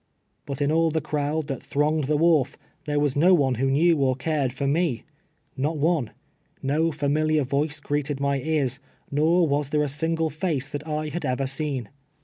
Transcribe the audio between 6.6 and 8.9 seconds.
Ko tamiliar yoice greeted my ears,